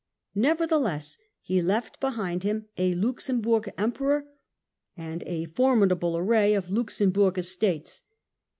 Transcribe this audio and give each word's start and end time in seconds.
Nevertheless 0.33 1.19
he 1.43 1.61
left 1.61 1.99
behind 1.99 2.41
him 2.41 2.65
a 2.75 2.95
Luxemburg 2.95 3.71
Emperor 3.77 4.25
and 4.97 5.21
a 5.27 5.45
formidable 5.45 6.17
array 6.17 6.55
of 6.55 6.71
Luxemburg 6.71 7.37
estates. 7.37 8.01